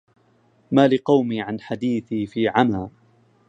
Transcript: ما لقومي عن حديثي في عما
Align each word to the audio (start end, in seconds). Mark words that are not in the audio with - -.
ما 0.71 0.87
لقومي 0.87 1.41
عن 1.41 1.59
حديثي 1.61 2.25
في 2.25 2.47
عما 2.47 2.89